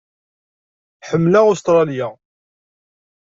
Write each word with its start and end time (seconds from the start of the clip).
Ḥemmleɣ 1.09 1.45
Ustṛalya. 1.51 2.07